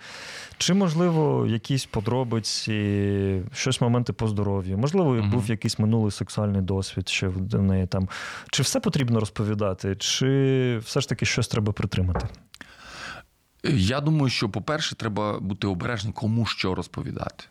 [0.58, 4.78] Чи, можливо, якісь подробиці, щось моменти по здоров'ю?
[4.78, 5.30] Можливо, Мгм.
[5.30, 8.10] був якийсь минулий сексуальний досвід, ще в неї там.
[8.52, 12.28] Чи все потрібно розповідати, чи все ж таки щось треба притримати?
[13.64, 17.44] Я думаю, що, по-перше, треба бути обережним, кому що розповідати.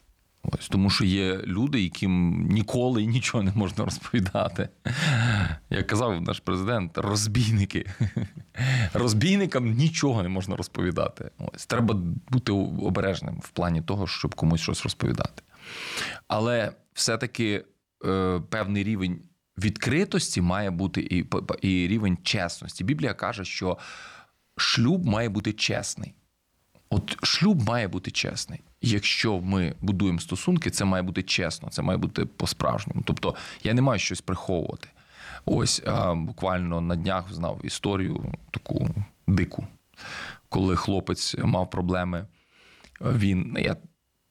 [0.42, 4.68] Ось, тому що є люди, яким ніколи нічого не можна розповідати.
[5.70, 7.87] Як казав наш президент, розбійники.
[8.92, 11.31] Розбійникам нічого не можна розповідати.
[11.38, 11.94] Ось, треба
[12.29, 15.42] бути обережним в плані того, щоб комусь щось розповідати.
[16.29, 17.64] Але все-таки
[18.07, 19.22] е, певний рівень
[19.59, 21.26] відкритості має бути і,
[21.62, 22.85] і рівень чесності.
[22.85, 23.79] Біблія каже, що
[24.57, 26.14] шлюб має бути чесний.
[26.90, 28.61] От шлюб має бути чесний.
[28.83, 33.03] Якщо ми будуємо стосунки, це має бути чесно, це має бути по-справжньому.
[33.05, 34.88] Тобто я не маю щось приховувати.
[35.44, 38.88] Ось а, буквально на днях знав історію таку
[39.26, 39.66] дику,
[40.48, 42.26] коли хлопець мав проблеми.
[43.00, 43.76] Він я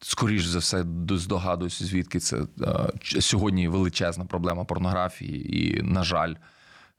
[0.00, 2.88] скоріш за все здогадуюся, звідки це а,
[3.20, 6.34] сьогодні величезна проблема порнографії, і, на жаль,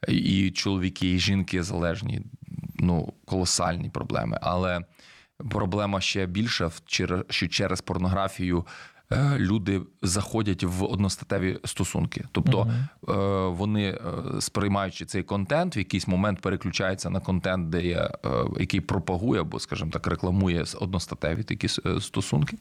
[0.07, 2.21] і чоловіки, і жінки залежні,
[2.79, 4.39] ну колосальні проблеми.
[4.41, 4.81] Але
[5.49, 6.71] проблема ще більша,
[7.29, 8.65] що через порнографію
[9.37, 12.25] люди заходять в одностатеві стосунки.
[12.31, 13.55] Тобто uh-huh.
[13.55, 13.99] вони,
[14.39, 18.09] сприймаючи цей контент, в якийсь момент переключаються на контент, де є,
[18.59, 21.67] який пропагує або, скажімо так, рекламує одностатеві такі
[22.01, 22.57] стосунки,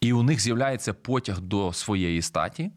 [0.00, 2.70] і у них з'являється потяг до своєї статі.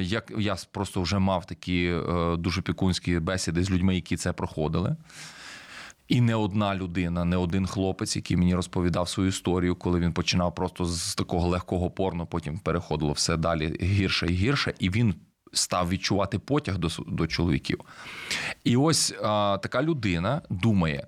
[0.00, 1.94] Як я просто вже мав такі
[2.38, 4.96] дуже пікунські бесіди з людьми, які це проходили.
[6.08, 10.54] І не одна людина, не один хлопець, який мені розповідав свою історію, коли він починав
[10.54, 15.14] просто з такого легкого порно, потім переходило все далі гірше і гірше, і він
[15.52, 17.80] став відчувати потяг до до чоловіків.
[18.64, 21.06] І ось а, така людина думає: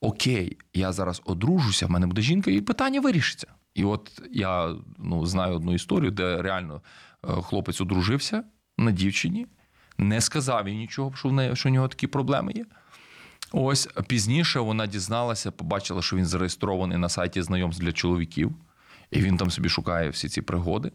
[0.00, 3.46] Окей, я зараз одружуся, в мене буде жінка, і питання вирішиться.
[3.74, 6.82] І от я ну, знаю одну історію, де реально
[7.22, 8.44] хлопець одружився
[8.78, 9.46] на дівчині,
[9.98, 12.64] не сказав їй нічого, що в неї що в нього такі проблеми є.
[13.52, 18.54] Ось пізніше вона дізналася, побачила, що він зареєстрований на сайті знайомств для чоловіків,
[19.10, 20.92] і він там собі шукає всі ці пригоди.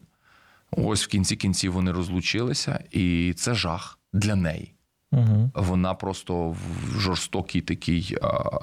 [0.72, 4.76] Ось в кінці кінців вони розлучилися, і це жах для неї.
[5.12, 5.52] Угу.
[5.54, 6.60] Вона просто в
[7.00, 8.18] жорстокій такій,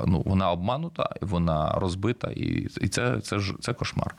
[0.07, 4.14] ну вона обманута, вона розбита, і і це, це, це кошмар.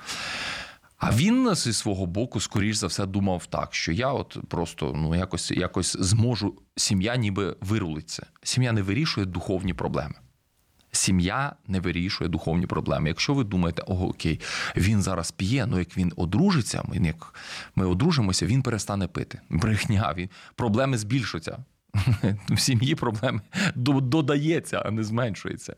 [1.06, 5.16] А він зі свого боку, скоріш за все, думав так, що я от просто ну
[5.16, 6.56] якось якось зможу.
[6.76, 8.26] Сім'я ніби вирулиться.
[8.44, 10.13] Сім'я не вирішує духовні проблеми.
[10.92, 13.10] Сім'я не вирішує духовні проблеми.
[13.10, 14.39] Якщо ви думаєте, ого, окей,
[14.76, 17.36] він зараз п'є, ну як він одружиться, ми як
[17.76, 19.39] ми одружимося, він перестане пити.
[19.50, 21.58] Брехня, він проблеми збільшуються.
[22.50, 23.42] В сім'ї проблеми
[23.76, 25.76] додається, а не зменшується.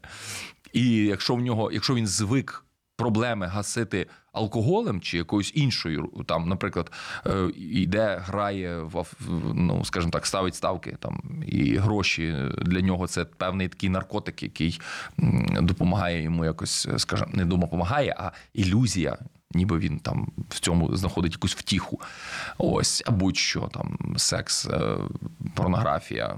[0.74, 6.92] І якщо в нього, якщо він звик проблеми гасити алкоголем чи якоюсь іншою, там, наприклад,
[7.56, 9.06] йде, грає в
[9.54, 14.82] ну, скажімо так, ставить ставки там і гроші для нього це певний такий наркотик, який
[15.62, 19.18] допомагає йому якось, скажімо, не допомагає, а ілюзія.
[19.52, 22.02] Ніби він там в цьому знаходить якусь втіху.
[22.58, 24.68] Ось, а будь-що там секс,
[25.54, 26.38] порнографія,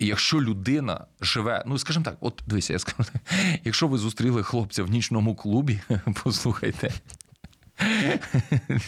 [0.00, 3.10] якщо людина живе, ну скажімо так, от дивися, я скажу,
[3.64, 5.80] якщо ви зустріли хлопця в нічному клубі,
[6.24, 6.92] послухайте.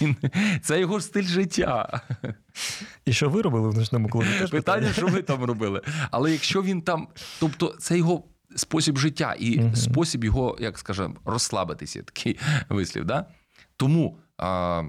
[0.01, 0.17] Він,
[0.63, 2.01] Це його стиль життя.
[3.05, 4.27] І що ви робили в нічному клубі?
[4.51, 5.83] Питання, що ви там робили.
[6.11, 7.09] Але якщо він там,
[7.41, 8.25] тобто це його
[8.57, 13.05] спосіб життя і uh спосіб його, як скажемо, розслабитися, такий вислів.
[13.05, 13.27] Да?
[13.77, 14.83] Тому а,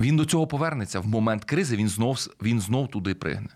[0.00, 3.48] він до цього повернеться в момент кризи, він знов, він знов туди пригне.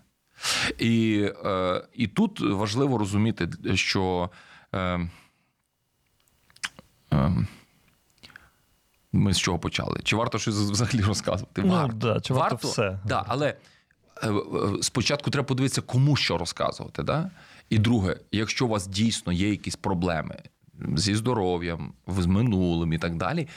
[0.79, 4.29] І е, і тут важливо розуміти, що
[4.73, 5.09] е,
[7.13, 7.47] е,
[9.11, 9.99] ми з чого почали?
[10.03, 11.61] Чи варто щось взагалі розказувати?
[11.61, 11.97] Ну, варто.
[11.97, 12.99] Да, чи варто, варто все.
[13.05, 13.57] Да, але
[14.23, 14.33] е,
[14.81, 17.03] спочатку треба подивитися, кому що розказувати.
[17.03, 17.31] Да?
[17.69, 20.35] І друге, якщо у вас дійсно є якісь проблеми
[20.95, 23.47] зі здоров'ям, з минулим і так далі,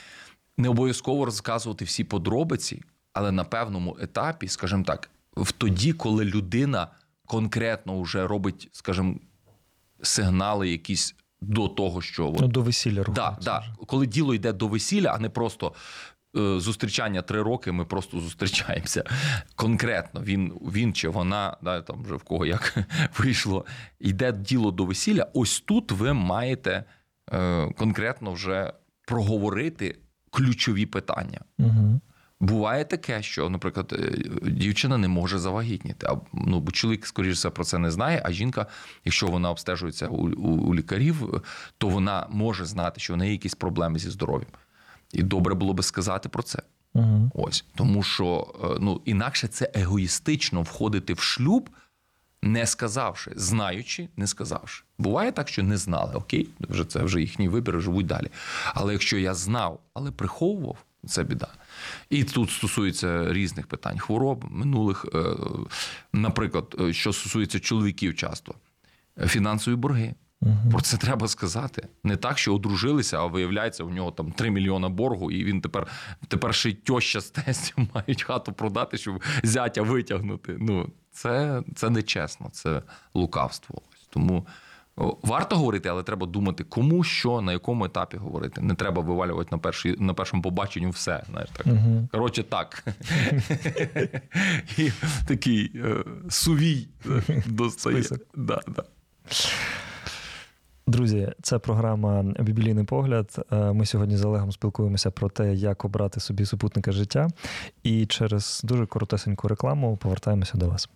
[0.58, 2.82] не обов'язково розказувати всі подробиці,
[3.12, 6.88] але на певному етапі, скажімо так, в тоді, коли людина
[7.26, 9.14] конкретно вже робить, скажімо,
[10.02, 13.64] сигнали якісь до того, що ну, до весілля да, да.
[13.86, 15.72] коли діло йде до весілля, а не просто
[16.36, 17.72] е, зустрічання три роки.
[17.72, 19.04] Ми просто зустрічаємося.
[19.54, 22.78] Конкретно він він чи вона, да, там вже в кого як
[23.18, 23.64] вийшло,
[24.00, 25.26] йде діло до весілля.
[25.34, 26.84] Ось тут ви маєте
[27.32, 28.72] е, конкретно вже
[29.06, 29.98] проговорити
[30.30, 31.40] ключові питання.
[31.58, 32.00] Угу.
[32.40, 36.06] Буває таке, що, наприклад, е, дівчина не може завагітніти.
[36.06, 38.22] А ну, бо чоловік, скоріш все, про це не знає.
[38.24, 38.66] А жінка,
[39.04, 41.42] якщо вона обстежується у, у, у лікарів,
[41.78, 44.50] то вона може знати, що в неї якісь проблеми зі здоров'ям.
[45.12, 46.62] І добре було би сказати про це.
[46.94, 47.30] Угу.
[47.34, 51.70] Ось тому, що е, ну інакше це егоїстично входити в шлюб,
[52.42, 54.84] не сказавши, знаючи, не сказавши.
[54.98, 56.14] Буває так, що не знали.
[56.14, 58.26] Окей, вже це вже їхній вибір, живуть далі.
[58.74, 60.76] Але якщо я знав, але приховував,
[61.06, 61.48] це біда.
[62.10, 65.18] І тут стосується різних питань: хвороб, минулих, е,
[66.12, 68.54] наприклад, е, що стосується чоловіків, часто
[69.26, 70.14] фінансові борги.
[70.70, 71.88] Про це треба сказати.
[72.04, 75.86] Не так, що одружилися, а виявляється, у нього там 3 мільйона боргу, і він тепер
[76.28, 80.56] тепер ще й тьоща з тестю мають хату продати, щоб зятя витягнути.
[80.60, 82.82] Ну, це це нечесно, це
[83.14, 83.82] лукавство.
[84.10, 84.46] Тому
[85.22, 88.60] варто говорити, але треба думати, кому що, на якому етапі говорити.
[88.60, 91.22] Не треба вивалювати на першій, на першому побаченню все.
[91.30, 91.66] Знаєш, так.
[91.66, 92.08] Угу.
[92.12, 92.84] Коротше, так.
[94.78, 94.90] І
[95.28, 98.02] такий е, сувій е, достає.
[98.34, 98.84] Да, да.
[100.86, 103.46] Друзі, це програма Біблійний погляд.
[103.52, 107.28] Е, Ми сьогодні з Олегом спілкуємося про те, як обрати собі супутника життя.
[107.82, 110.88] І через дуже коротесеньку рекламу повертаємося до вас.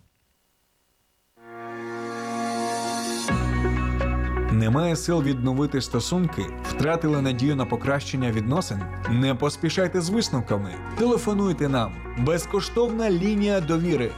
[4.65, 8.81] Немає сил відновити стосунки, втратили надію на покращення відносин.
[9.09, 10.73] Не поспішайте з висновками.
[10.97, 11.93] Телефонуйте нам.
[12.17, 14.11] Безкоштовна лінія довіри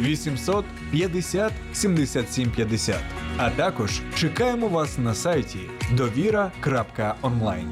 [0.00, 2.96] 0800 50 77 50.
[3.36, 5.58] А також чекаємо вас на сайті
[5.96, 7.68] довіра.онлайн.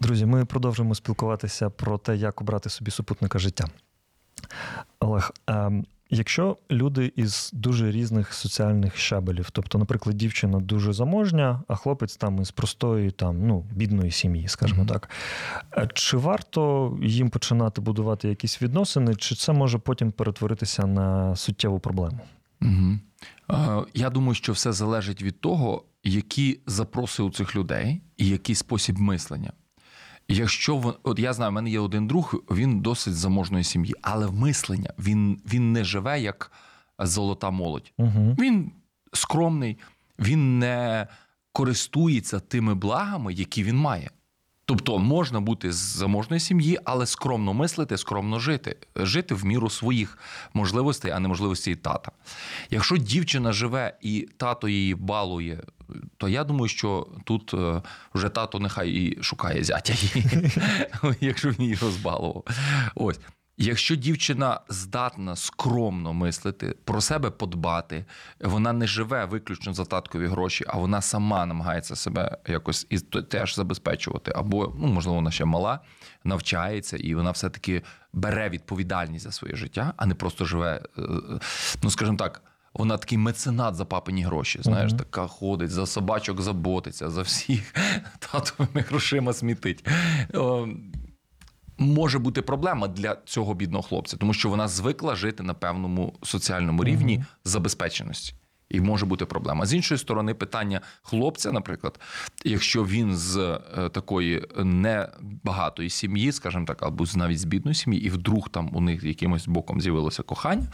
[0.00, 3.64] Друзі, ми продовжуємо спілкуватися про те, як обрати собі супутника життя.
[5.00, 11.74] Олег, ем, якщо люди із дуже різних соціальних щабелів, тобто, наприклад, дівчина дуже заможня, а
[11.74, 14.88] хлопець там із простої, там, ну, бідної сім'ї, скажімо Мгм.
[14.88, 15.10] так,
[15.76, 21.80] е, чи варто їм починати будувати якісь відносини, чи це може потім перетворитися на суттєву
[21.80, 22.20] проблему?
[22.62, 22.98] Угу.
[23.50, 28.54] Е, я думаю, що все залежить від того, які запроси у цих людей і який
[28.54, 29.52] спосіб мислення.
[30.28, 34.26] Якщо вон- от я знаю, в мене є один друг, він досить заможної сім'ї, але
[34.26, 36.52] в мислення він, він не живе як
[36.98, 37.92] золота молодь.
[37.98, 38.36] Угу.
[38.38, 38.72] Він
[39.12, 39.78] скромний,
[40.18, 41.06] він не
[41.52, 44.10] користується тими благами, які він має.
[44.64, 50.18] Тобто можна бути з заможної сім'ї, але скромно мислити, скромно жити, жити в міру своїх
[50.54, 52.12] можливостей, а не можливостей тата.
[52.70, 55.62] Якщо дівчина живе і тато її балує,
[56.16, 57.82] то я думаю, що тут е,
[58.14, 60.50] вже тато нехай і шукає зятя її,
[61.20, 62.44] якщо він її розбалував.
[62.94, 63.20] Ось.
[63.58, 68.04] Якщо дівчина здатна скромно мислити, про себе подбати,
[68.40, 73.54] вона не живе виключно за таткові гроші, а вона сама намагається себе якось і теж
[73.54, 74.32] забезпечувати.
[74.36, 75.80] Або, ну, можливо, вона ще мала,
[76.24, 81.02] навчається, і вона все-таки бере відповідальність за своє життя, а не просто живе, е,
[81.82, 82.42] ну скажімо так.
[82.78, 84.58] Вона такий меценат за папині гроші.
[84.62, 84.98] Знаєш, Мгм.
[84.98, 87.74] така ходить, за собачок заботиться, за всіх
[88.18, 89.88] татовими грошима смітить.
[90.34, 90.68] О,
[91.78, 96.84] може бути проблема для цього бідного хлопця, тому що вона звикла жити на певному соціальному
[96.84, 98.34] рівні забезпеченості.
[98.68, 99.66] І може бути проблема.
[99.66, 102.00] З іншої сторони, питання хлопця, наприклад,
[102.44, 103.36] якщо він з
[103.78, 108.80] е, такої небагатої сім'ї, скажімо так, або навіть з бідної сім'ї, і вдруг там у
[108.80, 110.66] них якимось боком з'явилося кохання.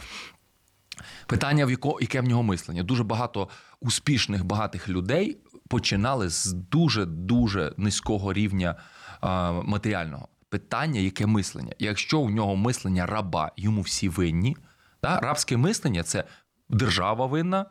[1.27, 2.83] Питання, в яко, яке в нього мислення.
[2.83, 8.75] Дуже багато успішних, багатих людей починали з дуже дуже низького рівня
[9.21, 10.27] а, матеріального.
[10.49, 11.73] Питання, яке мислення.
[11.79, 14.57] Якщо у нього мислення раба, йому всі винні.
[15.03, 15.19] Да?
[15.19, 16.23] Рабське мислення це
[16.69, 17.65] держава винна,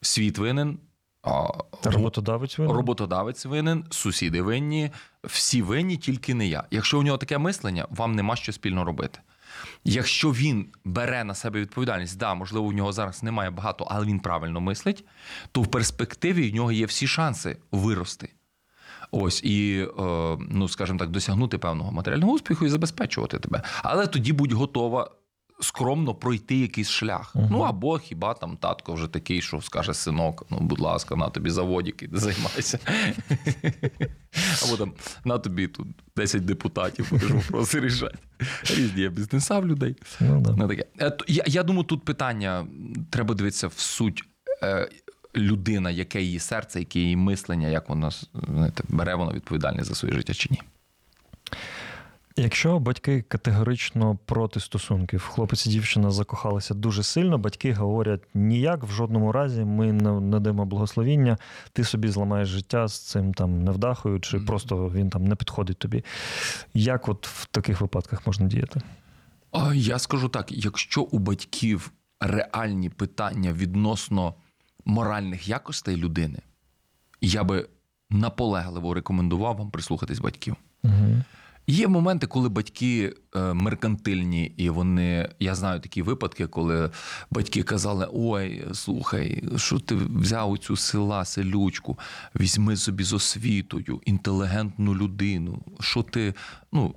[0.00, 0.78] світ винен,
[1.22, 1.48] а,
[1.84, 2.76] Роботодавець винен?
[2.76, 4.90] роботодавець винен, сусіди винні,
[5.24, 6.64] всі винні, тільки не я.
[6.70, 9.20] Якщо у нього таке мислення, вам нема що спільно робити.
[9.84, 14.20] Якщо він бере на себе відповідальність, да, можливо, у нього зараз немає багато, але він
[14.20, 15.04] правильно мислить,
[15.52, 18.28] то в перспективі в нього є всі шанси вирости.
[19.10, 23.62] Ось і, е, ну скажімо так, досягнути певного матеріального успіху і забезпечувати тебе.
[23.82, 25.10] Але тоді будь готова
[25.60, 27.34] скромно пройти якийсь шлях.
[27.36, 27.48] Мгм.
[27.50, 31.50] Ну або хіба там татко вже такий, що скаже синок, ну будь ласка, на тобі
[31.50, 32.78] заводик, іди займайся.
[34.66, 34.92] Або там
[35.24, 38.18] на тобі тут 10 депутатів, будеш вопроси рішати.
[38.70, 39.96] Різні є бізнеса в людей.
[40.20, 40.84] Ну, таке.
[41.00, 42.66] Е, Я, я думаю, тут питання
[43.10, 44.24] треба дивитися в суть.
[44.62, 44.88] е,
[45.36, 48.10] Людина, яке її серце, яке її мислення, як вона
[48.48, 50.60] знаєте, бере вона відповідальність за своє життя чи ні.
[52.36, 58.90] Якщо батьки категорично проти стосунків, хлопець і дівчина закохалися дуже сильно, батьки говорять ніяк, в
[58.90, 61.38] жодному разі ми не надамо благословіння,
[61.72, 64.46] ти собі зламаєш життя з цим там невдахою, чи Мгм.
[64.46, 66.04] просто він там не підходить тобі.
[66.74, 68.80] Як от в таких випадках можна діяти?
[69.52, 74.34] А, Я скажу так: якщо у батьків реальні питання відносно
[74.84, 76.38] моральних якостей людини,
[77.20, 77.68] я би
[78.10, 80.56] наполегливо рекомендував вам прислухатись батьків.
[80.84, 81.22] Угу.
[81.70, 85.28] Є моменти, коли батьки е, меркантильні, і вони.
[85.40, 86.90] Я знаю такі випадки, коли
[87.30, 91.98] батьки казали: Ой, слухай, що ти взяв у цю села, селючку,
[92.40, 95.62] візьми собі з освітою, інтелігентну людину.
[95.80, 96.34] Що ти.
[96.72, 96.94] Ну,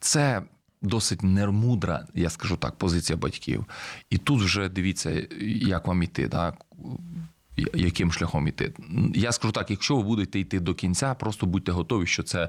[0.00, 0.42] це
[0.82, 3.64] досить нермудра, я скажу так, позиція батьків.
[4.10, 5.26] І тут вже дивіться,
[5.60, 6.66] як вам іти, так?
[7.74, 8.72] яким шляхом іти.
[9.14, 12.48] Я скажу так: якщо ви будете йти до кінця, просто будьте готові, що це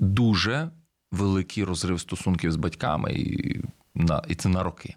[0.00, 0.70] дуже
[1.12, 3.60] великий розрив стосунків з батьками, і,
[3.94, 4.96] на, і це на роки.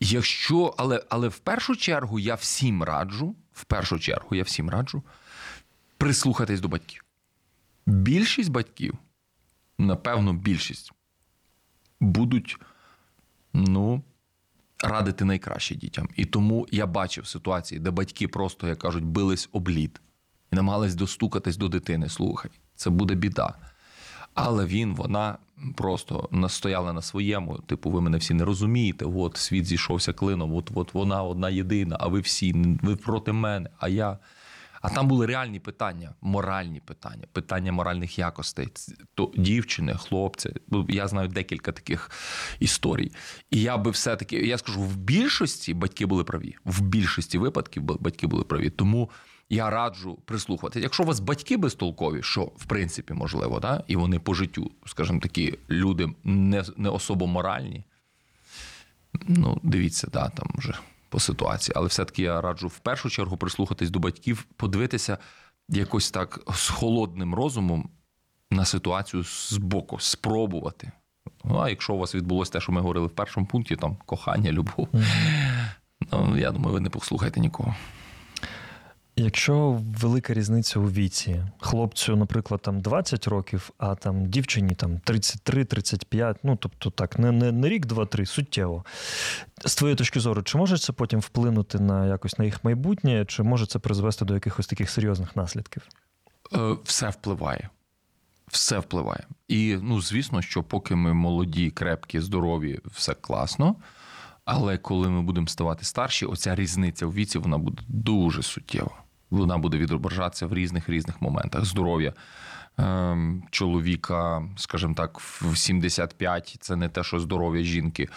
[0.00, 5.02] Якщо, але, але в першу чергу я всім раджу, в першу чергу я всім раджу
[5.98, 7.04] прислухатись до батьків.
[7.86, 8.94] Більшість батьків,
[9.78, 10.92] напевно, більшість
[12.00, 12.56] будуть,
[13.52, 14.02] ну,
[14.78, 16.08] радити найкраще дітям.
[16.16, 20.00] І тому я бачив ситуації, де батьки просто, як кажуть, бились об лід
[20.52, 22.08] і намагались достукатись до дитини.
[22.08, 23.54] Слухай, це буде біда.
[24.34, 25.38] Але він, вона
[25.76, 27.58] просто настояла на своєму.
[27.58, 29.04] Типу, ви мене всі не розумієте.
[29.04, 32.52] От світ зійшовся клином, от, от вона одна єдина, а ви всі,
[32.82, 34.18] ви проти мене, а я.
[34.82, 38.68] А там були реальні питання, моральні питання, питання моральних якостей.
[39.14, 40.52] То дівчини, хлопці.
[40.88, 42.10] Я знаю декілька таких
[42.60, 43.12] історій.
[43.50, 46.56] І я би все-таки, я скажу, в більшості батьки були праві.
[46.64, 48.70] В більшості випадків батьки були праві.
[48.70, 49.10] Тому
[49.50, 50.80] я раджу прислухати.
[50.80, 53.84] Якщо у вас батьки безтолкові, що в принципі можливо, да?
[53.86, 57.84] і вони по життю, скажімо такі, люди не не особо моральні,
[59.28, 60.74] ну, дивіться, да, там вже
[61.08, 61.72] по ситуації.
[61.76, 65.18] Але все-таки я раджу в першу чергу прислухатись до батьків, подивитися
[65.68, 67.88] якось так з холодним розумом
[68.50, 70.92] на ситуацію з боку, спробувати.
[71.44, 74.52] Ну, а якщо у вас відбулося те, що ми говорили в першому пункті, там кохання,
[74.52, 74.88] любов,
[76.12, 77.74] ну, я думаю, ви не послухаєте нікого.
[79.20, 86.36] Якщо велика різниця у віці, хлопцю, наприклад, там 20 років, а там дівчині там 33-35,
[86.42, 88.84] ну тобто так, не не, не рік, два-три, суттєво.
[89.64, 93.42] З твоєї точки зору, чи може це потім вплинути на якось на їх майбутнє, чи
[93.42, 95.82] може це призвести до якихось таких серйозних наслідків?
[96.54, 97.68] Е, все впливає.
[98.46, 99.26] Все впливає.
[99.48, 103.76] І ну, звісно, що поки ми молоді, крепкі, здорові, все класно.
[104.44, 109.58] Але коли ми будемо ставати старші, оця різниця в віці вона буде дуже суттєва вона
[109.58, 111.64] буде відображатися в різних різних моментах.
[111.64, 112.12] Здоров'я
[112.78, 118.08] ем, чоловіка, скажімо так, в 75 це не те, що здоров'я жінки,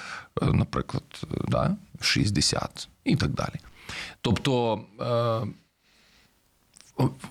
[0.41, 1.03] е, наприклад,
[1.47, 3.55] да, в 60 і так далі.
[4.21, 4.81] Тобто.
[5.01, 5.47] Е,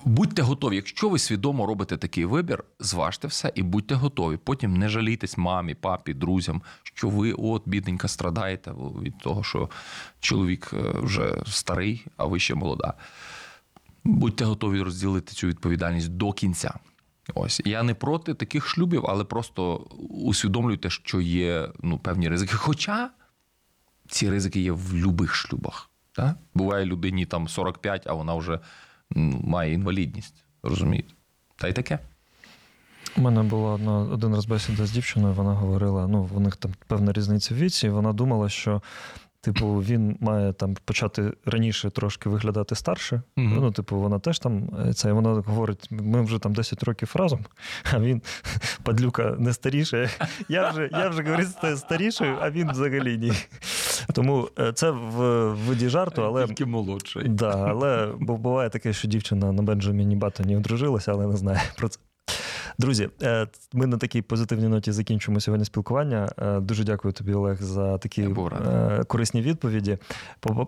[0.05, 4.37] Будьте готові, якщо ви свідомо робите такий вибір, зважте все і будьте готові.
[4.37, 8.71] Потім не жалійтесь мамі, папі, друзям, що ви, от, бідненька, страдаєте
[9.01, 9.69] від того, що
[10.19, 12.93] чоловік е, вже старий, а ви ще молода
[14.03, 16.79] будьте готові розділити цю відповідальність до кінця.
[17.33, 19.75] Ось я не проти таких шлюбів, але просто
[20.09, 22.55] усвідомлюйте, що є ну, певні ризики.
[22.55, 23.09] Хоча
[24.07, 25.89] ці ризики є в будь-яких шлюбах.
[26.11, 26.35] Так?
[26.53, 28.59] Буває людині там 45, а вона вже
[29.09, 30.43] ну, має інвалідність.
[30.63, 31.13] Розумієте?
[31.55, 31.99] Та й таке.
[33.17, 35.33] У мене була одна один раз бесіда з дівчиною.
[35.33, 38.81] Вона говорила: ну, у них там певна різниця в віці, і вона думала, що
[39.43, 43.15] Типу, він має там почати раніше трошки виглядати старше.
[43.15, 43.59] Mm-hmm.
[43.61, 47.45] Ну, типу, вона теж там це вона говорить: ми вже там 10 років разом,
[47.93, 48.21] а він
[48.83, 50.09] падлюка не старіше.
[50.49, 53.31] Я вже я вже говорю, старішою, а він взагалі ні.
[54.13, 57.27] Тому е, це в виді жарту, але тільки молодший.
[57.27, 61.99] Да, але буває таке, що дівчина на Бенджаміні Баттоні одружилася, але не знає про це.
[62.81, 66.29] Друзі, е, ми на такій позитивній ноті закінчимо сьогодні спілкування.
[66.37, 69.97] Е, дуже дякую тобі, Олег, за такі е, корисні відповіді.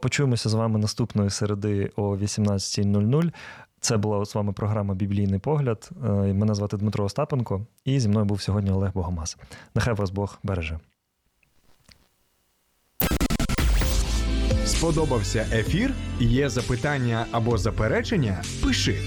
[0.01, 3.32] Почуємося з вами наступної середи о 18.00.
[3.80, 5.89] Це була з вами програма Біблійний погляд.
[6.34, 9.38] Мене звати Дмитро Остапенко, і зі мною був сьогодні Олег Богомаз.
[9.76, 10.80] Нехай вас Бог береже.
[14.66, 15.93] Сподобався ефір?
[16.20, 18.43] Є запитання або заперечення?
[18.64, 18.97] Пиши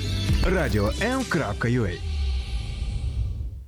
[0.45, 2.16] радіом.ua